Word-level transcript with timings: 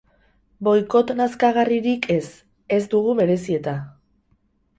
Boikot 0.67 1.13
nazkagarririk 1.19 2.07
ez, 2.15 2.23
ez 2.79 2.81
dugu 2.95 3.15
merezi 3.21 3.59
eta. 3.61 3.77